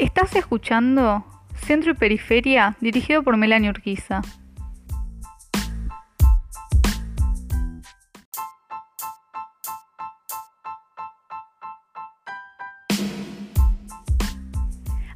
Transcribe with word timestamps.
Estás 0.00 0.34
escuchando 0.34 1.26
Centro 1.54 1.90
y 1.90 1.94
Periferia, 1.94 2.74
dirigido 2.80 3.22
por 3.22 3.36
Melanie 3.36 3.68
Urquiza. 3.68 4.22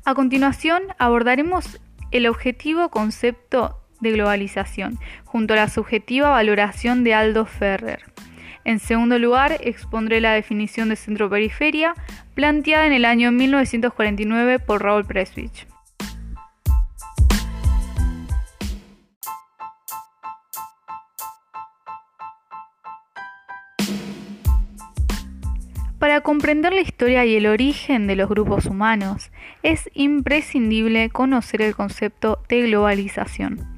A 0.04 0.14
continuación 0.14 0.82
abordaremos 0.98 1.80
el 2.10 2.26
objetivo 2.26 2.90
concepto 2.90 3.80
de 4.00 4.12
globalización, 4.12 4.98
junto 5.24 5.54
a 5.54 5.56
la 5.56 5.70
subjetiva 5.70 6.28
valoración 6.28 7.04
de 7.04 7.14
Aldo 7.14 7.46
Ferrer. 7.46 8.13
En 8.64 8.78
segundo 8.78 9.18
lugar, 9.18 9.58
expondré 9.60 10.20
la 10.20 10.32
definición 10.32 10.88
de 10.88 10.96
centro-periferia 10.96 11.94
planteada 12.34 12.86
en 12.86 12.94
el 12.94 13.04
año 13.04 13.30
1949 13.30 14.58
por 14.58 14.82
Raúl 14.82 15.04
Preswich. 15.04 15.66
Para 25.98 26.20
comprender 26.20 26.72
la 26.74 26.82
historia 26.82 27.24
y 27.24 27.34
el 27.34 27.46
origen 27.46 28.06
de 28.06 28.16
los 28.16 28.28
grupos 28.28 28.66
humanos, 28.66 29.30
es 29.62 29.88
imprescindible 29.94 31.08
conocer 31.08 31.62
el 31.62 31.74
concepto 31.74 32.42
de 32.48 32.62
globalización. 32.62 33.73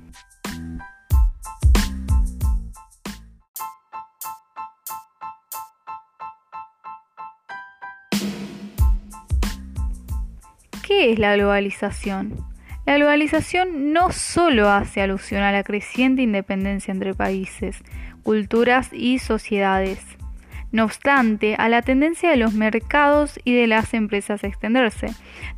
¿Qué 10.87 11.11
es 11.11 11.19
la 11.19 11.35
globalización? 11.35 12.47
La 12.85 12.95
globalización 12.95 13.93
no 13.93 14.13
solo 14.13 14.69
hace 14.69 15.03
alusión 15.03 15.43
a 15.43 15.51
la 15.51 15.65
creciente 15.65 16.23
independencia 16.23 16.93
entre 16.93 17.13
países, 17.13 17.83
culturas 18.23 18.91
y 18.93 19.19
sociedades, 19.19 19.99
no 20.71 20.85
obstante, 20.85 21.57
a 21.59 21.69
la 21.69 21.83
tendencia 21.83 22.31
de 22.31 22.37
los 22.37 22.55
mercados 22.55 23.41
y 23.43 23.53
de 23.53 23.67
las 23.67 23.95
empresas 23.95 24.45
a 24.45 24.47
extenderse, 24.47 25.09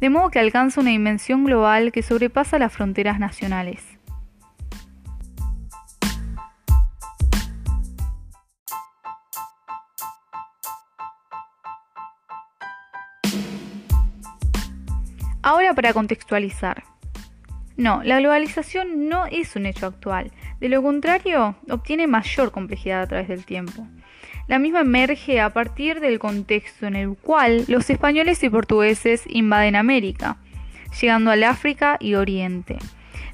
de 0.00 0.08
modo 0.08 0.30
que 0.30 0.38
alcanza 0.38 0.80
una 0.80 0.90
dimensión 0.90 1.44
global 1.44 1.92
que 1.92 2.02
sobrepasa 2.02 2.58
las 2.58 2.72
fronteras 2.72 3.20
nacionales. 3.20 3.97
Ahora 15.48 15.72
para 15.72 15.94
contextualizar. 15.94 16.84
No, 17.78 18.02
la 18.04 18.18
globalización 18.18 19.08
no 19.08 19.24
es 19.24 19.56
un 19.56 19.64
hecho 19.64 19.86
actual. 19.86 20.30
De 20.60 20.68
lo 20.68 20.82
contrario, 20.82 21.56
obtiene 21.70 22.06
mayor 22.06 22.50
complejidad 22.50 23.00
a 23.00 23.06
través 23.06 23.28
del 23.28 23.46
tiempo. 23.46 23.86
La 24.46 24.58
misma 24.58 24.80
emerge 24.80 25.40
a 25.40 25.48
partir 25.48 26.00
del 26.00 26.18
contexto 26.18 26.86
en 26.86 26.96
el 26.96 27.16
cual 27.16 27.64
los 27.66 27.88
españoles 27.88 28.42
y 28.42 28.50
portugueses 28.50 29.22
invaden 29.26 29.74
América, 29.74 30.36
llegando 31.00 31.30
al 31.30 31.42
África 31.42 31.96
y 31.98 32.14
Oriente, 32.14 32.76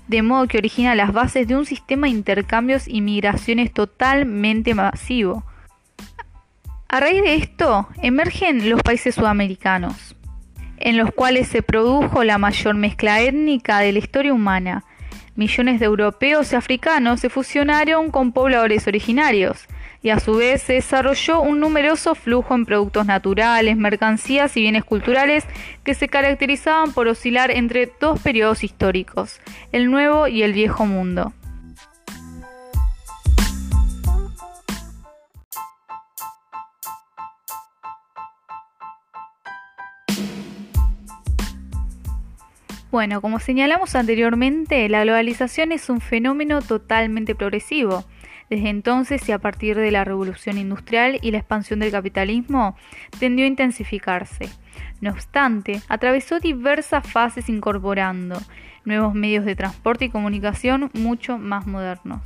de 0.07 0.23
modo 0.23 0.47
que 0.47 0.59
origina 0.59 0.95
las 0.95 1.13
bases 1.13 1.49
de 1.49 1.57
un 1.57 1.67
sistema 1.67 2.07
de 2.07 2.13
intercambios 2.13 2.87
y 2.87 3.01
migraciones 3.01 3.73
totalmente 3.73 4.73
masivo. 4.77 5.43
A 6.87 7.01
raíz 7.01 7.23
de 7.25 7.35
esto, 7.35 7.89
emergen 8.03 8.71
los 8.71 8.81
países 8.85 9.17
sudamericanos, 9.17 10.15
en 10.79 10.97
los 10.97 11.11
cuales 11.13 11.49
se 11.49 11.63
produjo 11.63 12.25
la 12.25 12.39
mayor 12.39 12.75
mezcla 12.75 13.21
étnica 13.21 13.81
de 13.81 13.93
la 13.93 13.99
historia 13.99 14.35
humana. 14.35 14.85
Millones 15.37 15.81
de 15.81 15.87
europeos 15.87 16.53
y 16.53 16.57
africanos 16.57 17.21
se 17.21 17.29
fusionaron 17.29 18.11
con 18.11 18.33
pobladores 18.33 18.87
originarios 18.87 19.67
y 20.05 20.11
a 20.11 20.21
su 20.21 20.37
vez 20.37 20.63
se 20.63 20.75
desarrolló 20.75 21.41
un 21.41 21.61
numeroso 21.61 22.15
flujo 22.15 22.55
en 22.55 22.67
productos 22.67 23.07
naturales, 23.07 23.77
mercancías 23.77 24.57
y 24.57 24.61
bienes 24.61 24.85
culturales 24.85 25.45
que 25.83 25.95
se 25.95 26.09
caracterizaban 26.09 26.93
por 26.93 27.09
oscilar 27.09 27.51
entre 27.51 27.91
dos 28.01 28.21
periodos 28.21 28.63
históricos, 28.63 29.41
el 29.73 29.91
Nuevo 29.91 30.29
y 30.29 30.43
el 30.43 30.53
Viejo 30.53 30.85
Mundo. 30.85 31.33
Bueno, 42.95 43.21
como 43.21 43.41
señalamos 43.41 43.97
anteriormente, 43.97 44.89
la 44.89 45.03
globalización 45.03 45.73
es 45.73 45.91
un 45.91 46.01
fenómeno 46.01 46.63
totalmente 46.63 47.35
progresivo. 47.35 48.05
Desde 48.49 48.69
entonces 48.69 49.29
y 49.29 49.33
a 49.33 49.41
partir 49.41 49.77
de 49.77 49.91
la 49.91 50.05
revolución 50.05 50.59
industrial 50.59 51.19
y 51.21 51.33
la 51.33 51.39
expansión 51.39 51.81
del 51.81 51.91
capitalismo, 51.91 52.77
tendió 53.19 53.47
a 53.47 53.49
intensificarse. 53.49 54.49
No 55.01 55.11
obstante, 55.11 55.83
atravesó 55.89 56.39
diversas 56.39 57.05
fases 57.05 57.49
incorporando 57.49 58.39
nuevos 58.85 59.13
medios 59.13 59.45
de 59.45 59.57
transporte 59.57 60.05
y 60.05 60.11
comunicación 60.11 60.93
mucho 60.95 61.37
más 61.37 61.67
modernos. 61.67 62.21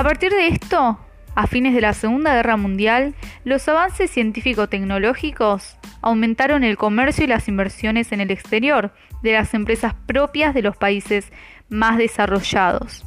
A 0.00 0.02
partir 0.02 0.32
de 0.32 0.48
esto, 0.48 0.98
a 1.34 1.46
fines 1.46 1.74
de 1.74 1.82
la 1.82 1.92
Segunda 1.92 2.32
Guerra 2.32 2.56
Mundial, 2.56 3.14
los 3.44 3.68
avances 3.68 4.10
científico-tecnológicos 4.10 5.76
aumentaron 6.00 6.64
el 6.64 6.78
comercio 6.78 7.24
y 7.24 7.26
las 7.26 7.48
inversiones 7.48 8.10
en 8.10 8.22
el 8.22 8.30
exterior 8.30 8.94
de 9.22 9.34
las 9.34 9.52
empresas 9.52 9.92
propias 10.06 10.54
de 10.54 10.62
los 10.62 10.74
países 10.74 11.30
más 11.68 11.98
desarrollados. 11.98 13.04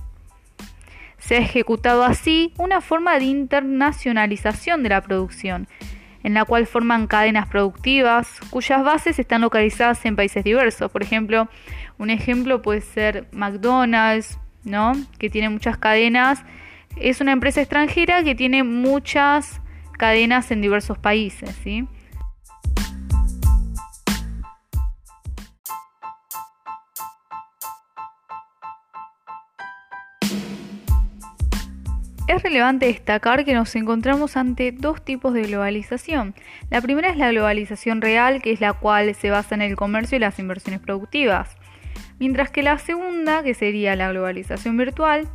Se 1.17 1.37
ha 1.37 1.39
ejecutado 1.39 2.03
así 2.03 2.53
una 2.59 2.79
forma 2.79 3.17
de 3.17 3.25
internacionalización 3.25 4.83
de 4.83 4.89
la 4.89 5.01
producción, 5.01 5.67
en 6.21 6.35
la 6.35 6.45
cual 6.45 6.67
forman 6.67 7.07
cadenas 7.07 7.47
productivas 7.47 8.39
cuyas 8.51 8.83
bases 8.83 9.17
están 9.17 9.41
localizadas 9.41 10.05
en 10.05 10.15
países 10.15 10.43
diversos. 10.43 10.91
Por 10.91 11.01
ejemplo, 11.01 11.49
un 11.97 12.11
ejemplo 12.11 12.61
puede 12.61 12.81
ser 12.81 13.27
McDonald's, 13.31 14.37
¿no? 14.63 14.93
que 15.17 15.31
tiene 15.31 15.49
muchas 15.49 15.75
cadenas 15.79 16.45
es 16.97 17.21
una 17.21 17.31
empresa 17.31 17.61
extranjera 17.61 18.23
que 18.23 18.35
tiene 18.35 18.63
muchas 18.63 19.61
cadenas 19.97 20.51
en 20.51 20.61
diversos 20.61 20.97
países. 20.97 21.55
Es 32.27 32.41
relevante 32.41 32.87
destacar 32.87 33.45
que 33.45 33.53
nos 33.53 33.75
encontramos 33.75 34.37
ante 34.37 34.71
dos 34.71 35.03
tipos 35.03 35.33
de 35.33 35.43
globalización. 35.43 36.33
La 36.69 36.81
primera 36.81 37.09
es 37.09 37.17
la 37.17 37.29
globalización 37.29 38.01
real, 38.01 38.41
que 38.41 38.51
es 38.51 38.61
la 38.61 38.73
cual 38.73 39.13
se 39.13 39.29
basa 39.29 39.55
en 39.55 39.61
el 39.61 39.75
comercio 39.75 40.15
y 40.15 40.19
las 40.19 40.39
inversiones 40.39 40.79
productivas. 40.79 41.55
Mientras 42.19 42.49
que 42.49 42.63
la 42.63 42.77
segunda, 42.77 43.43
que 43.43 43.53
sería 43.53 43.95
la 43.95 44.09
globalización 44.09 44.77
virtual, 44.77 45.27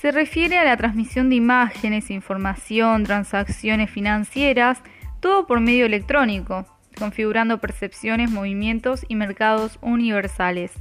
se 0.00 0.12
refiere 0.12 0.56
a 0.56 0.64
la 0.64 0.78
transmisión 0.78 1.28
de 1.28 1.36
imágenes, 1.36 2.10
información, 2.10 3.04
transacciones 3.04 3.90
financieras, 3.90 4.82
todo 5.20 5.46
por 5.46 5.60
medio 5.60 5.84
electrónico, 5.84 6.64
configurando 6.98 7.58
percepciones, 7.58 8.30
movimientos 8.30 9.04
y 9.08 9.14
mercados 9.14 9.78
universales. 9.82 10.72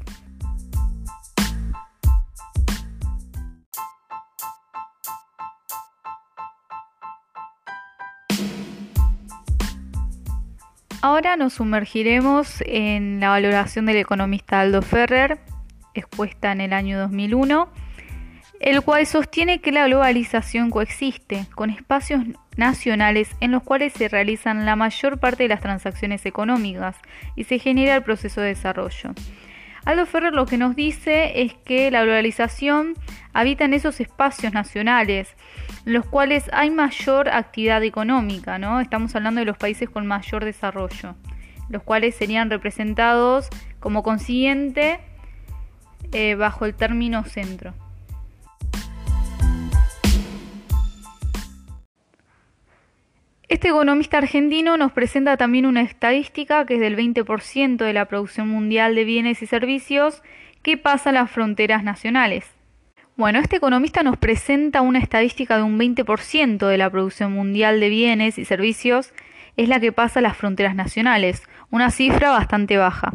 Ahora 11.01 11.35
nos 11.35 11.53
sumergiremos 11.53 12.63
en 12.65 13.19
la 13.19 13.29
valoración 13.29 13.85
del 13.85 13.97
economista 13.97 14.61
Aldo 14.61 14.81
Ferrer, 14.81 15.39
expuesta 15.94 16.53
en 16.53 16.61
el 16.61 16.71
año 16.71 16.97
2001 16.99 17.88
el 18.59 18.81
cual 18.81 19.06
sostiene 19.06 19.61
que 19.61 19.71
la 19.71 19.88
globalización 19.88 20.69
coexiste 20.69 21.45
con 21.56 21.69
espacios 21.69 22.23
nacionales 22.57 23.29
en 23.39 23.51
los 23.51 23.63
cuales 23.63 23.94
se 23.94 24.09
realizan 24.09 24.65
la 24.65 24.75
mayor 24.75 25.19
parte 25.19 25.44
de 25.44 25.50
las 25.50 25.61
transacciones 25.61 26.25
económicas 26.25 26.97
y 27.35 27.45
se 27.45 27.59
genera 27.59 27.95
el 27.95 28.03
proceso 28.03 28.41
de 28.41 28.50
desarrollo. 28.50 29.13
Aldo 29.85 30.06
Ferrer 30.06 30.33
lo 30.33 30.45
que 30.45 30.57
nos 30.57 30.75
dice 30.75 31.41
es 31.41 31.53
que 31.53 31.89
la 31.89 32.03
globalización 32.03 32.95
habita 33.33 33.63
en 33.63 33.73
esos 33.73 34.01
espacios 34.01 34.53
nacionales, 34.53 35.35
en 35.85 35.94
los 35.94 36.06
cuales 36.06 36.50
hay 36.51 36.69
mayor 36.69 37.29
actividad 37.29 37.81
económica, 37.83 38.59
¿no? 38.59 38.81
Estamos 38.81 39.15
hablando 39.15 39.39
de 39.39 39.45
los 39.45 39.57
países 39.57 39.89
con 39.89 40.06
mayor 40.06 40.44
desarrollo, 40.44 41.15
los 41.69 41.81
cuales 41.83 42.15
serían 42.15 42.50
representados 42.50 43.47
como 43.79 44.03
consiguiente 44.03 45.00
eh, 46.11 46.35
bajo 46.35 46.65
el 46.65 46.75
término 46.75 47.23
centro. 47.23 47.73
Este 53.49 53.69
economista 53.69 54.19
argentino 54.19 54.77
nos 54.77 54.91
presenta 54.91 55.35
también 55.35 55.65
una 55.65 55.81
estadística 55.81 56.67
que 56.67 56.75
es 56.75 56.79
del 56.79 56.95
20% 56.95 57.77
de 57.77 57.93
la 57.93 58.05
producción 58.05 58.47
mundial 58.47 58.93
de 58.93 59.05
bienes 59.05 59.41
y 59.41 59.47
servicios 59.47 60.21
que 60.61 60.77
pasa 60.77 61.09
a 61.09 61.13
las 61.13 61.31
fronteras 61.31 61.83
nacionales. 61.83 62.45
Bueno, 63.17 63.39
este 63.39 63.55
economista 63.55 64.03
nos 64.03 64.17
presenta 64.17 64.81
una 64.81 64.99
estadística 64.99 65.57
de 65.57 65.63
un 65.63 65.79
20% 65.79 66.67
de 66.67 66.77
la 66.77 66.91
producción 66.91 67.33
mundial 67.33 67.79
de 67.79 67.89
bienes 67.89 68.37
y 68.37 68.45
servicios 68.45 69.13
es 69.57 69.67
la 69.67 69.79
que 69.79 69.91
pasa 69.91 70.19
a 70.19 70.21
las 70.21 70.37
fronteras 70.37 70.75
nacionales, 70.75 71.41
una 71.71 71.89
cifra 71.89 72.29
bastante 72.29 72.77
baja. 72.77 73.13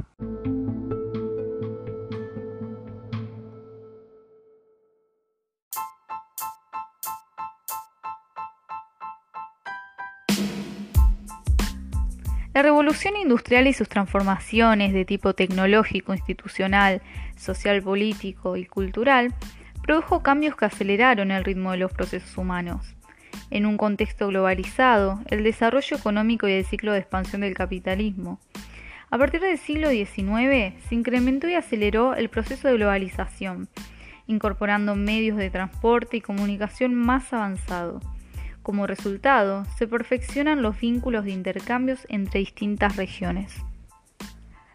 La 12.55 12.63
revolución 12.63 13.17
industrial 13.17 13.67
y 13.67 13.73
sus 13.73 13.89
transformaciones 13.89 14.93
de 14.93 15.05
tipo 15.05 15.35
tecnológico, 15.35 16.15
institucional, 16.15 17.03
social, 17.37 17.83
político 17.83 18.57
y 18.57 18.65
cultural 18.65 19.35
produjo 19.83 20.23
cambios 20.23 20.55
que 20.55 20.67
aceleraron 20.67 21.33
el 21.33 21.43
ritmo 21.43 21.73
de 21.73 21.79
los 21.79 21.93
procesos 21.93 22.39
humanos. 22.39 22.95
En 23.51 23.67
un 23.67 23.77
contexto 23.77 24.29
globalizado, 24.29 25.21
el 25.31 25.43
desarrollo 25.43 25.97
económico 25.97 26.47
y 26.47 26.53
el 26.53 26.65
ciclo 26.65 26.93
de 26.93 27.01
expansión 27.01 27.41
del 27.41 27.55
capitalismo. 27.55 28.39
A 29.11 29.19
partir 29.19 29.41
del 29.41 29.59
siglo 29.59 29.91
XIX 29.91 30.81
se 30.89 30.95
incrementó 30.95 31.49
y 31.49 31.55
aceleró 31.55 32.15
el 32.15 32.29
proceso 32.29 32.69
de 32.69 32.75
globalización, 32.75 33.69
incorporando 34.29 34.95
medios 34.95 35.39
de 35.39 35.51
transporte 35.51 36.19
y 36.19 36.21
comunicación 36.21 36.95
más 36.95 37.33
avanzados 37.33 38.05
como 38.65 38.89
resultado, 38.89 39.65
se 39.79 39.87
perfeccionan 39.87 40.63
los 40.63 40.81
vínculos 40.81 41.25
de 41.25 41.31
intercambios 41.31 42.05
entre 42.09 42.41
distintas 42.41 42.97
regiones. 42.97 43.55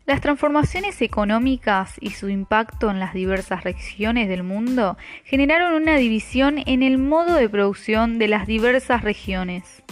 Las 0.06 0.22
transformaciones 0.22 1.02
económicas 1.02 1.96
y 2.00 2.12
su 2.12 2.30
impacto 2.30 2.90
en 2.90 3.00
las 3.00 3.14
diversas 3.14 3.64
regiones 3.64 4.30
del 4.30 4.44
mundo 4.44 4.98
generaron 5.24 5.74
una 5.74 5.98
división 5.98 6.64
en 6.66 6.82
el 6.82 6.98
modo 6.98 7.36
de 7.36 7.50
producción 7.50 8.18
de 8.18 8.28
las 8.28 8.48
diversas 8.48 9.04
regiones. 9.04 9.84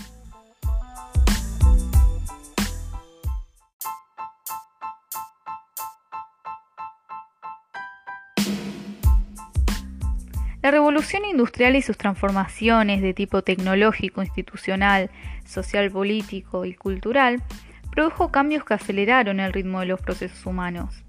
La 10.67 10.71
revolución 10.71 11.23
industrial 11.23 11.77
y 11.77 11.81
sus 11.81 11.97
transformaciones 11.97 13.01
de 13.01 13.13
tipo 13.13 13.41
tecnológico, 13.41 14.21
institucional, 14.21 15.09
social, 15.45 15.89
político 15.89 16.65
y 16.65 16.73
cultural 16.73 17.41
produjo 17.89 18.33
cambios 18.33 18.65
que 18.65 18.73
aceleraron 18.73 19.39
el 19.39 19.53
ritmo 19.53 19.79
de 19.79 19.85
los 19.85 20.01
procesos 20.01 20.45
humanos. 20.45 21.05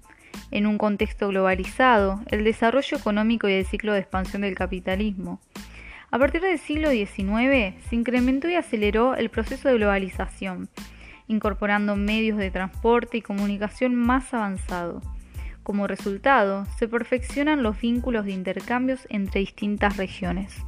En 0.49 0.65
un 0.65 0.77
contexto 0.77 1.27
globalizado, 1.27 2.21
el 2.27 2.45
desarrollo 2.45 2.95
económico 2.95 3.49
y 3.49 3.51
el 3.51 3.65
ciclo 3.65 3.91
de 3.91 3.99
expansión 3.99 4.43
del 4.43 4.55
capitalismo. 4.55 5.41
A 6.09 6.17
partir 6.17 6.39
del 6.39 6.57
siglo 6.57 6.89
XIX 6.91 7.75
se 7.89 7.95
incrementó 7.97 8.47
y 8.47 8.55
aceleró 8.55 9.15
el 9.15 9.29
proceso 9.29 9.67
de 9.67 9.75
globalización, 9.75 10.69
incorporando 11.27 11.97
medios 11.97 12.37
de 12.37 12.49
transporte 12.49 13.17
y 13.17 13.21
comunicación 13.21 13.93
más 13.93 14.33
avanzados 14.33 15.03
como 15.69 15.85
resultado, 15.85 16.65
se 16.79 16.87
perfeccionan 16.87 17.61
los 17.61 17.79
vínculos 17.79 18.25
de 18.25 18.31
intercambios 18.31 19.05
entre 19.11 19.41
distintas 19.41 19.97
regiones. 19.97 20.65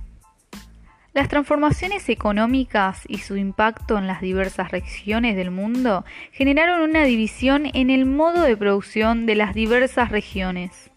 Las 1.12 1.28
transformaciones 1.28 2.08
económicas 2.08 3.02
y 3.08 3.18
su 3.18 3.36
impacto 3.36 3.98
en 3.98 4.06
las 4.06 4.22
diversas 4.22 4.70
regiones 4.70 5.36
del 5.36 5.50
mundo 5.50 6.06
generaron 6.32 6.88
una 6.88 7.04
división 7.04 7.64
en 7.74 7.90
el 7.90 8.06
modo 8.06 8.44
de 8.44 8.56
producción 8.56 9.26
de 9.26 9.34
las 9.34 9.56
diversas 9.56 10.12
regiones. 10.12 10.92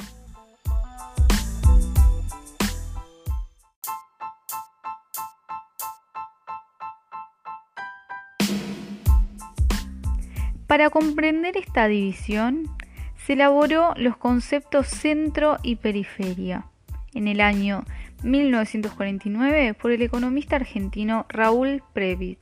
Para 10.66 10.90
comprender 10.90 11.56
esta 11.56 11.88
división, 11.88 12.68
se 13.24 13.34
elaboró 13.34 13.94
los 13.96 14.16
conceptos 14.16 14.86
centro 14.88 15.58
y 15.62 15.76
periferia 15.76 16.66
en 17.14 17.28
el 17.28 17.40
año 17.40 17.84
1949 18.22 19.74
por 19.74 19.92
el 19.92 20.02
economista 20.02 20.56
argentino 20.56 21.26
Raúl 21.28 21.82
Previch. 21.92 22.38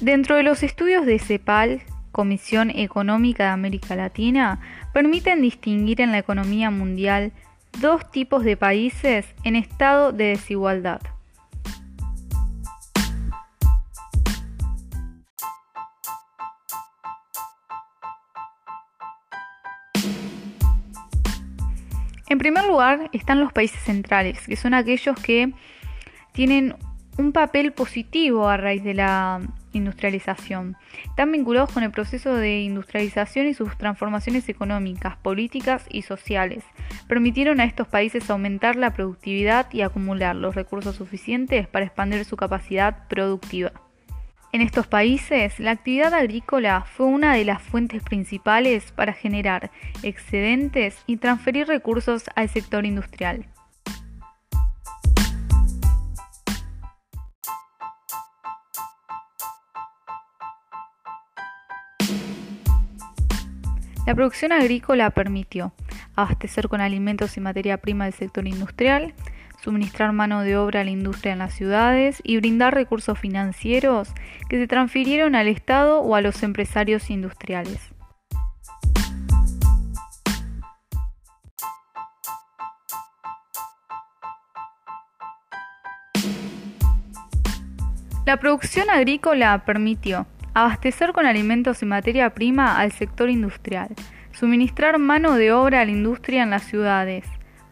Dentro 0.00 0.36
de 0.36 0.42
los 0.42 0.62
estudios 0.62 1.06
de 1.06 1.18
CEPAL, 1.18 1.82
Comisión 2.12 2.70
Económica 2.70 3.44
de 3.44 3.50
América 3.50 3.96
Latina, 3.96 4.60
permiten 4.92 5.42
distinguir 5.42 6.00
en 6.00 6.12
la 6.12 6.18
economía 6.18 6.70
mundial 6.70 7.32
dos 7.80 8.10
tipos 8.10 8.44
de 8.44 8.56
países 8.56 9.26
en 9.44 9.56
estado 9.56 10.12
de 10.12 10.26
desigualdad. 10.26 11.00
En 22.30 22.38
primer 22.38 22.64
lugar 22.64 23.10
están 23.12 23.40
los 23.40 23.52
países 23.52 23.80
centrales, 23.80 24.46
que 24.46 24.54
son 24.54 24.72
aquellos 24.72 25.16
que 25.20 25.52
tienen 26.30 26.76
un 27.18 27.32
papel 27.32 27.72
positivo 27.72 28.48
a 28.48 28.56
raíz 28.56 28.84
de 28.84 28.94
la 28.94 29.40
industrialización. 29.72 30.76
Están 31.06 31.32
vinculados 31.32 31.72
con 31.72 31.82
el 31.82 31.90
proceso 31.90 32.32
de 32.36 32.60
industrialización 32.60 33.48
y 33.48 33.54
sus 33.54 33.76
transformaciones 33.76 34.48
económicas, 34.48 35.16
políticas 35.16 35.84
y 35.90 36.02
sociales. 36.02 36.62
Permitieron 37.08 37.58
a 37.58 37.64
estos 37.64 37.88
países 37.88 38.30
aumentar 38.30 38.76
la 38.76 38.94
productividad 38.94 39.66
y 39.72 39.80
acumular 39.80 40.36
los 40.36 40.54
recursos 40.54 40.94
suficientes 40.94 41.66
para 41.66 41.86
expandir 41.86 42.24
su 42.24 42.36
capacidad 42.36 43.08
productiva. 43.08 43.72
En 44.52 44.62
estos 44.62 44.88
países, 44.88 45.60
la 45.60 45.70
actividad 45.70 46.12
agrícola 46.12 46.84
fue 46.84 47.06
una 47.06 47.34
de 47.34 47.44
las 47.44 47.62
fuentes 47.62 48.02
principales 48.02 48.90
para 48.90 49.12
generar 49.12 49.70
excedentes 50.02 50.98
y 51.06 51.18
transferir 51.18 51.68
recursos 51.68 52.24
al 52.34 52.48
sector 52.48 52.84
industrial. 52.84 53.46
La 64.04 64.16
producción 64.16 64.50
agrícola 64.50 65.10
permitió 65.10 65.72
abastecer 66.16 66.68
con 66.68 66.80
alimentos 66.80 67.36
y 67.36 67.40
materia 67.40 67.76
prima 67.76 68.06
del 68.06 68.14
sector 68.14 68.48
industrial, 68.48 69.14
suministrar 69.62 70.12
mano 70.12 70.42
de 70.42 70.56
obra 70.56 70.80
a 70.80 70.84
la 70.84 70.90
industria 70.90 71.32
en 71.32 71.40
las 71.40 71.54
ciudades 71.54 72.20
y 72.24 72.36
brindar 72.38 72.74
recursos 72.74 73.18
financieros 73.18 74.08
que 74.48 74.58
se 74.58 74.66
transfirieron 74.66 75.34
al 75.34 75.48
Estado 75.48 76.00
o 76.00 76.14
a 76.14 76.20
los 76.20 76.42
empresarios 76.42 77.10
industriales. 77.10 77.90
La 88.26 88.36
producción 88.36 88.90
agrícola 88.90 89.64
permitió 89.64 90.26
abastecer 90.54 91.12
con 91.12 91.26
alimentos 91.26 91.82
y 91.82 91.86
materia 91.86 92.30
prima 92.30 92.78
al 92.78 92.92
sector 92.92 93.28
industrial, 93.28 93.88
suministrar 94.32 94.98
mano 94.98 95.34
de 95.34 95.52
obra 95.52 95.80
a 95.80 95.84
la 95.84 95.90
industria 95.90 96.44
en 96.44 96.50
las 96.50 96.62
ciudades, 96.62 97.24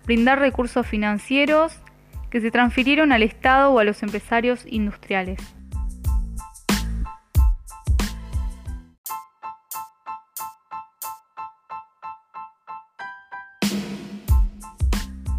brindar 0.08 0.38
recursos 0.38 0.86
financieros 0.86 1.78
que 2.30 2.40
se 2.40 2.50
transfirieron 2.50 3.12
al 3.12 3.22
Estado 3.22 3.70
o 3.70 3.78
a 3.78 3.84
los 3.84 4.02
empresarios 4.02 4.64
industriales. 4.66 5.38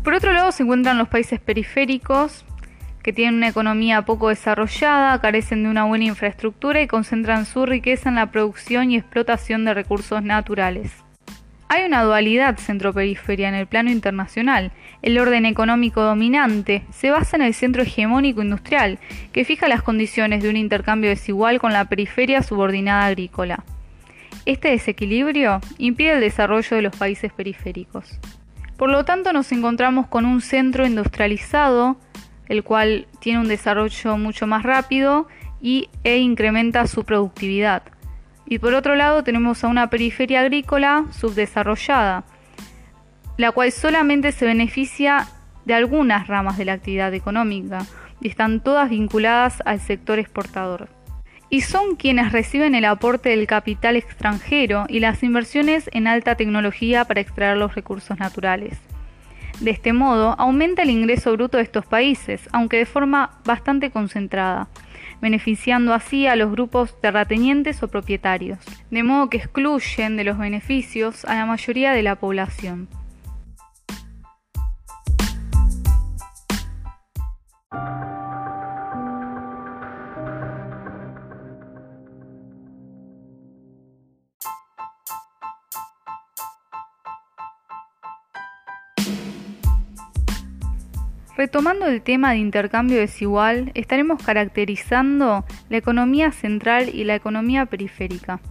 Por 0.03 0.13
otro 0.13 0.33
lado 0.33 0.51
se 0.51 0.61
encuentran 0.61 0.99
los 0.99 1.07
países 1.07 1.39
periféricos, 1.39 2.45
que 3.01 3.11
tienen 3.11 3.35
una 3.35 3.47
economía 3.47 4.03
poco 4.03 4.29
desarrollada, 4.29 5.19
carecen 5.19 5.63
de 5.63 5.69
una 5.69 5.85
buena 5.85 6.05
infraestructura 6.05 6.79
y 6.79 6.87
concentran 6.87 7.47
su 7.47 7.65
riqueza 7.65 8.09
en 8.09 8.15
la 8.15 8.31
producción 8.31 8.91
y 8.91 8.97
explotación 8.97 9.65
de 9.65 9.73
recursos 9.73 10.21
naturales. 10.21 11.08
Hay 11.71 11.83
una 11.83 12.03
dualidad 12.03 12.57
centro-periferia 12.57 13.47
en 13.47 13.53
el 13.53 13.67
plano 13.67 13.91
internacional. 13.91 14.71
El 15.03 15.19
orden 15.19 15.45
económico 15.45 16.01
dominante 16.01 16.81
se 16.91 17.11
basa 17.11 17.37
en 17.37 17.43
el 17.43 17.53
centro 17.53 17.83
hegemónico 17.83 18.41
industrial, 18.41 18.97
que 19.31 19.45
fija 19.45 19.67
las 19.67 19.83
condiciones 19.83 20.41
de 20.41 20.49
un 20.49 20.57
intercambio 20.57 21.11
desigual 21.11 21.59
con 21.59 21.71
la 21.71 21.85
periferia 21.85 22.41
subordinada 22.41 23.05
agrícola. 23.05 23.63
Este 24.47 24.69
desequilibrio 24.69 25.61
impide 25.77 26.13
el 26.13 26.21
desarrollo 26.21 26.75
de 26.75 26.81
los 26.81 26.95
países 26.95 27.31
periféricos. 27.31 28.17
Por 28.75 28.89
lo 28.89 29.05
tanto, 29.05 29.31
nos 29.31 29.51
encontramos 29.51 30.07
con 30.07 30.25
un 30.25 30.41
centro 30.41 30.87
industrializado, 30.87 31.97
el 32.47 32.63
cual 32.63 33.05
tiene 33.19 33.41
un 33.41 33.47
desarrollo 33.47 34.17
mucho 34.17 34.47
más 34.47 34.63
rápido 34.63 35.27
y, 35.61 35.89
e 36.03 36.17
incrementa 36.17 36.87
su 36.87 37.03
productividad. 37.03 37.83
Y 38.49 38.57
por 38.57 38.73
otro 38.73 38.95
lado 38.95 39.23
tenemos 39.23 39.63
a 39.63 39.67
una 39.67 39.91
periferia 39.91 40.41
agrícola 40.41 41.05
subdesarrollada, 41.11 42.23
la 43.37 43.51
cual 43.51 43.71
solamente 43.71 44.31
se 44.31 44.45
beneficia 44.45 45.27
de 45.65 45.75
algunas 45.75 46.27
ramas 46.27 46.57
de 46.57 46.65
la 46.65 46.73
actividad 46.73 47.13
económica 47.13 47.85
y 48.19 48.27
están 48.27 48.59
todas 48.61 48.89
vinculadas 48.89 49.61
al 49.65 49.79
sector 49.79 50.17
exportador. 50.17 50.89
Y 51.51 51.61
son 51.61 51.95
quienes 51.95 52.31
reciben 52.31 52.73
el 52.73 52.85
aporte 52.85 53.29
del 53.29 53.45
capital 53.47 53.95
extranjero 53.95 54.85
y 54.89 54.99
las 54.99 55.21
inversiones 55.23 55.87
en 55.93 56.07
alta 56.07 56.35
tecnología 56.35 57.05
para 57.05 57.21
extraer 57.21 57.57
los 57.57 57.75
recursos 57.75 58.17
naturales. 58.17 58.79
De 59.59 59.71
este 59.71 59.91
modo, 59.91 60.35
aumenta 60.39 60.83
el 60.83 60.89
ingreso 60.89 61.33
bruto 61.33 61.57
de 61.57 61.63
estos 61.63 61.85
países, 61.85 62.47
aunque 62.53 62.77
de 62.77 62.85
forma 62.85 63.41
bastante 63.43 63.91
concentrada, 63.91 64.69
beneficiando 65.21 65.93
así 65.93 66.27
a 66.27 66.37
los 66.37 66.49
grupos 66.49 66.99
terratenientes 67.01 67.83
o 67.83 67.89
propietarios, 67.89 68.57
de 68.89 69.03
modo 69.03 69.29
que 69.29 69.37
excluyen 69.37 70.15
de 70.15 70.23
los 70.23 70.37
beneficios 70.37 71.25
a 71.25 71.35
la 71.35 71.45
mayoría 71.45 71.91
de 71.91 72.03
la 72.03 72.15
población. 72.15 72.87
Retomando 91.39 91.85
el 91.85 92.01
tema 92.01 92.31
de 92.31 92.39
intercambio 92.39 92.97
desigual, 92.97 93.71
estaremos 93.73 94.21
caracterizando 94.21 95.45
la 95.69 95.77
economía 95.77 96.33
central 96.33 96.89
y 96.93 97.05
la 97.05 97.15
economía 97.15 97.65
periférica. 97.65 98.41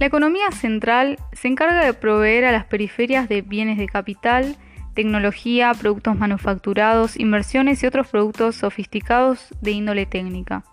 La 0.00 0.06
economía 0.06 0.50
central 0.50 1.18
se 1.32 1.48
encarga 1.48 1.84
de 1.84 1.92
proveer 1.92 2.46
a 2.46 2.52
las 2.52 2.64
periferias 2.64 3.28
de 3.28 3.42
bienes 3.42 3.76
de 3.76 3.86
capital, 3.86 4.56
tecnología, 4.94 5.74
productos 5.74 6.16
manufacturados, 6.16 7.20
inversiones 7.20 7.82
y 7.82 7.86
otros 7.86 8.08
productos 8.08 8.56
sofisticados 8.56 9.48
de 9.60 9.72
índole 9.72 10.06
técnica. 10.06 10.64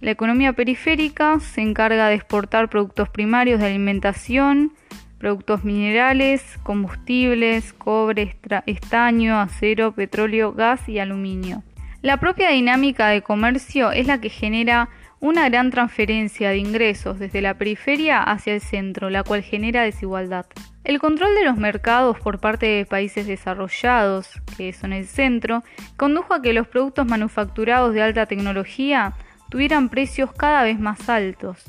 La 0.00 0.12
economía 0.12 0.54
periférica 0.54 1.38
se 1.40 1.60
encarga 1.60 2.08
de 2.08 2.14
exportar 2.14 2.70
productos 2.70 3.10
primarios 3.10 3.60
de 3.60 3.66
alimentación, 3.66 4.72
productos 5.18 5.62
minerales, 5.62 6.58
combustibles, 6.62 7.74
cobre, 7.74 8.34
estaño, 8.64 9.38
acero, 9.38 9.92
petróleo, 9.92 10.52
gas 10.52 10.88
y 10.88 10.98
aluminio. 10.98 11.62
La 12.00 12.16
propia 12.16 12.48
dinámica 12.48 13.08
de 13.08 13.20
comercio 13.20 13.92
es 13.92 14.06
la 14.06 14.22
que 14.22 14.30
genera 14.30 14.88
una 15.20 15.50
gran 15.50 15.70
transferencia 15.70 16.48
de 16.48 16.56
ingresos 16.56 17.18
desde 17.18 17.42
la 17.42 17.58
periferia 17.58 18.22
hacia 18.22 18.54
el 18.54 18.62
centro, 18.62 19.10
la 19.10 19.22
cual 19.22 19.42
genera 19.42 19.82
desigualdad. 19.82 20.46
El 20.82 20.98
control 20.98 21.34
de 21.34 21.44
los 21.44 21.58
mercados 21.58 22.18
por 22.18 22.40
parte 22.40 22.64
de 22.64 22.86
países 22.86 23.26
desarrollados, 23.26 24.30
que 24.56 24.72
son 24.72 24.94
el 24.94 25.06
centro, 25.06 25.62
condujo 25.98 26.32
a 26.32 26.40
que 26.40 26.54
los 26.54 26.66
productos 26.66 27.06
manufacturados 27.06 27.92
de 27.92 28.00
alta 28.00 28.24
tecnología 28.24 29.12
tuvieran 29.50 29.90
precios 29.90 30.32
cada 30.32 30.62
vez 30.62 30.80
más 30.80 31.10
altos, 31.10 31.62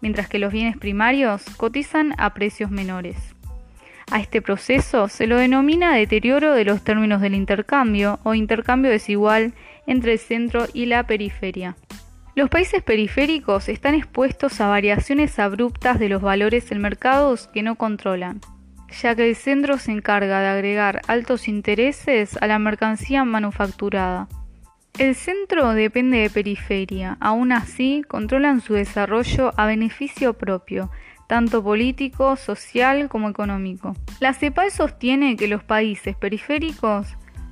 mientras 0.00 0.28
que 0.28 0.40
los 0.40 0.52
bienes 0.52 0.76
primarios 0.76 1.44
cotizan 1.56 2.14
a 2.18 2.34
precios 2.34 2.72
menores. 2.72 3.36
A 4.10 4.20
este 4.20 4.40
proceso 4.40 5.08
se 5.08 5.26
lo 5.26 5.36
denomina 5.36 5.94
deterioro 5.94 6.52
de 6.52 6.64
los 6.64 6.82
términos 6.82 7.20
del 7.20 7.34
intercambio 7.34 8.20
o 8.22 8.34
intercambio 8.34 8.90
desigual 8.90 9.52
entre 9.86 10.12
el 10.12 10.18
centro 10.18 10.66
y 10.72 10.86
la 10.86 11.04
periferia. 11.06 11.76
Los 12.36 12.50
países 12.50 12.82
periféricos 12.82 13.68
están 13.68 13.94
expuestos 13.94 14.60
a 14.60 14.68
variaciones 14.68 15.38
abruptas 15.38 15.98
de 15.98 16.08
los 16.08 16.22
valores 16.22 16.70
en 16.70 16.80
mercados 16.80 17.48
que 17.48 17.62
no 17.62 17.76
controlan, 17.76 18.40
ya 19.02 19.14
que 19.16 19.28
el 19.28 19.34
centro 19.34 19.78
se 19.78 19.92
encarga 19.92 20.40
de 20.40 20.48
agregar 20.48 21.02
altos 21.08 21.48
intereses 21.48 22.36
a 22.40 22.46
la 22.46 22.58
mercancía 22.58 23.24
manufacturada, 23.24 24.28
el 24.98 25.14
centro 25.14 25.74
depende 25.74 26.18
de 26.18 26.30
periferia, 26.30 27.16
aún 27.20 27.52
así 27.52 28.02
controlan 28.08 28.60
su 28.60 28.74
desarrollo 28.74 29.52
a 29.56 29.66
beneficio 29.66 30.34
propio, 30.34 30.90
tanto 31.26 31.62
político, 31.62 32.36
social 32.36 33.08
como 33.08 33.28
económico. 33.28 33.94
La 34.20 34.32
CEPAL 34.32 34.70
sostiene 34.70 35.36
que 35.36 35.48
los 35.48 35.62
países 35.62 36.16
periféricos 36.16 37.08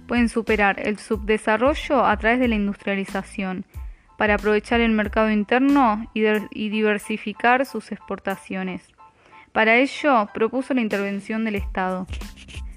pueden 0.07 0.29
superar 0.29 0.81
el 0.87 0.99
subdesarrollo 0.99 2.05
a 2.05 2.17
través 2.17 2.41
de 2.41 2.49
la 2.49 2.55
industrialización, 2.55 3.65
para 4.17 4.35
aprovechar 4.35 4.81
el 4.81 4.93
mercado 4.93 5.31
interno 5.31 6.09
y, 6.15 6.25
y 6.51 6.69
diversificar 6.69 7.67
sus 7.67 7.93
exportaciones. 7.93 8.83
Para 9.53 9.77
ello, 9.77 10.29
propuso 10.33 10.73
la 10.73 10.81
intervención 10.81 11.45
del 11.45 11.57
Estado. 11.57 12.07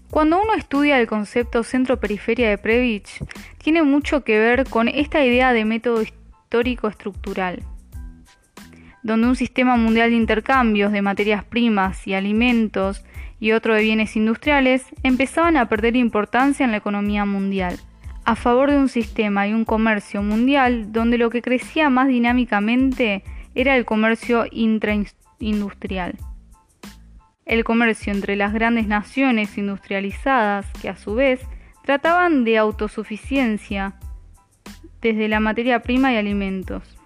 Cuando 0.09 0.41
uno 0.41 0.53
estudia 0.53 0.99
el 0.99 1.07
concepto 1.07 1.63
centro-periferia 1.63 2.49
de 2.49 2.57
Previch, 2.57 3.21
tiene 3.57 3.83
mucho 3.83 4.23
que 4.23 4.39
ver 4.39 4.65
con 4.69 4.87
esta 4.87 5.23
idea 5.23 5.51
de 5.51 5.65
método 5.65 6.01
histórico 6.01 6.87
estructural, 6.87 7.61
donde 9.03 9.27
un 9.27 9.35
sistema 9.35 9.75
mundial 9.75 10.11
de 10.11 10.15
intercambios 10.15 10.93
de 10.93 11.01
materias 11.01 11.43
primas 11.43 12.07
y 12.07 12.13
alimentos 12.13 13.03
y 13.41 13.51
otro 13.51 13.75
de 13.75 13.81
bienes 13.81 14.15
industriales 14.15 14.85
empezaban 15.03 15.57
a 15.57 15.67
perder 15.67 15.97
importancia 15.97 16.63
en 16.63 16.71
la 16.71 16.77
economía 16.77 17.25
mundial, 17.25 17.77
a 18.23 18.35
favor 18.35 18.71
de 18.71 18.77
un 18.77 18.89
sistema 18.89 19.45
y 19.45 19.53
un 19.53 19.65
comercio 19.65 20.23
mundial 20.23 20.93
donde 20.93 21.17
lo 21.17 21.29
que 21.29 21.41
crecía 21.41 21.89
más 21.89 22.07
dinámicamente 22.07 23.23
era 23.55 23.75
el 23.75 23.83
comercio 23.83 24.45
intraindustrial 24.51 26.17
el 27.47 27.63
comercio 27.63 28.13
entre 28.13 28.35
las 28.35 28.53
grandes 28.53 28.87
naciones 28.87 29.57
industrializadas 29.57 30.65
que 30.81 30.89
a 30.89 30.97
su 30.97 31.15
vez 31.15 31.41
trataban 31.83 32.43
de 32.43 32.57
autosuficiencia 32.57 33.95
desde 35.01 35.27
la 35.27 35.39
materia 35.39 35.81
prima 35.81 36.13
y 36.13 36.17
alimentos. 36.17 36.96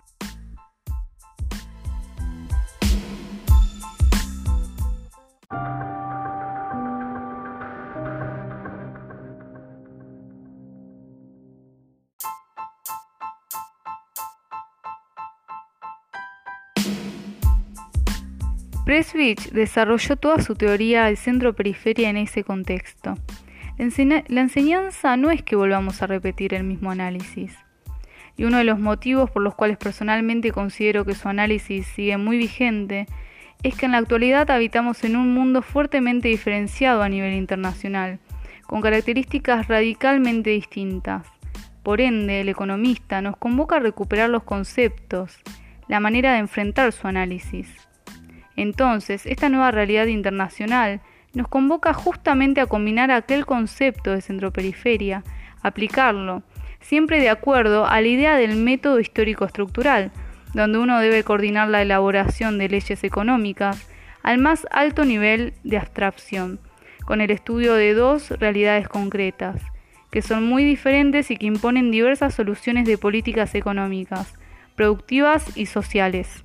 Preswich 18.85 19.51
desarrolló 19.51 20.15
toda 20.15 20.41
su 20.41 20.55
teoría 20.55 21.05
del 21.05 21.17
centro-periferia 21.17 22.09
en 22.09 22.17
ese 22.17 22.43
contexto. 22.43 23.15
La 23.77 24.41
enseñanza 24.41 25.17
no 25.17 25.29
es 25.29 25.43
que 25.43 25.55
volvamos 25.55 26.01
a 26.01 26.07
repetir 26.07 26.53
el 26.53 26.63
mismo 26.63 26.91
análisis. 26.91 27.55
Y 28.37 28.45
uno 28.45 28.57
de 28.57 28.63
los 28.63 28.79
motivos 28.79 29.29
por 29.29 29.43
los 29.43 29.53
cuales 29.55 29.77
personalmente 29.77 30.51
considero 30.51 31.05
que 31.05 31.13
su 31.13 31.29
análisis 31.29 31.85
sigue 31.87 32.17
muy 32.17 32.37
vigente 32.37 33.05
es 33.61 33.75
que 33.75 33.85
en 33.85 33.91
la 33.91 33.99
actualidad 33.99 34.49
habitamos 34.49 35.03
en 35.03 35.15
un 35.15 35.33
mundo 35.33 35.61
fuertemente 35.61 36.29
diferenciado 36.29 37.03
a 37.03 37.09
nivel 37.09 37.33
internacional, 37.33 38.19
con 38.65 38.81
características 38.81 39.67
radicalmente 39.67 40.49
distintas. 40.49 41.27
Por 41.83 42.01
ende, 42.01 42.41
el 42.41 42.49
economista 42.49 43.21
nos 43.21 43.37
convoca 43.37 43.75
a 43.75 43.79
recuperar 43.79 44.29
los 44.29 44.43
conceptos, 44.43 45.37
la 45.87 45.99
manera 45.99 46.33
de 46.33 46.39
enfrentar 46.39 46.91
su 46.93 47.07
análisis. 47.07 47.67
Entonces, 48.55 49.25
esta 49.25 49.49
nueva 49.49 49.71
realidad 49.71 50.07
internacional 50.07 51.01
nos 51.33 51.47
convoca 51.47 51.93
justamente 51.93 52.61
a 52.61 52.65
combinar 52.65 53.11
aquel 53.11 53.45
concepto 53.45 54.11
de 54.11 54.21
centroperiferia, 54.21 55.23
aplicarlo, 55.61 56.43
siempre 56.81 57.19
de 57.19 57.29
acuerdo 57.29 57.85
a 57.85 58.01
la 58.01 58.07
idea 58.07 58.35
del 58.35 58.55
método 58.55 58.99
histórico 58.99 59.45
estructural, 59.45 60.11
donde 60.53 60.79
uno 60.79 60.99
debe 60.99 61.23
coordinar 61.23 61.69
la 61.69 61.81
elaboración 61.81 62.57
de 62.57 62.67
leyes 62.67 63.03
económicas 63.03 63.87
al 64.23 64.37
más 64.37 64.67
alto 64.71 65.05
nivel 65.05 65.53
de 65.63 65.77
abstracción, 65.77 66.59
con 67.05 67.21
el 67.21 67.31
estudio 67.31 67.73
de 67.73 67.93
dos 67.93 68.31
realidades 68.31 68.87
concretas, 68.87 69.61
que 70.11 70.21
son 70.21 70.45
muy 70.45 70.63
diferentes 70.63 71.31
y 71.31 71.37
que 71.37 71.45
imponen 71.45 71.89
diversas 71.89 72.33
soluciones 72.33 72.85
de 72.85 72.97
políticas 72.97 73.55
económicas, 73.55 74.35
productivas 74.75 75.57
y 75.57 75.65
sociales. 75.67 76.43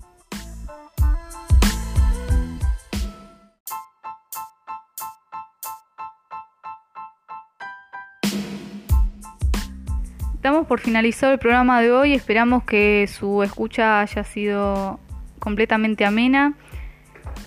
Por 10.68 10.80
finalizar 10.80 11.32
el 11.32 11.38
programa 11.38 11.80
de 11.80 11.92
hoy, 11.92 12.12
esperamos 12.14 12.64
que 12.64 13.06
su 13.06 13.44
escucha 13.44 14.00
haya 14.00 14.24
sido 14.24 14.98
completamente 15.38 16.04
amena 16.04 16.54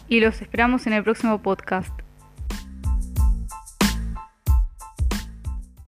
y 0.08 0.22
los 0.22 0.42
esperamos 0.42 0.88
en 0.88 0.94
el 0.94 1.04
próximo 1.04 1.42
podcast. 1.42 1.99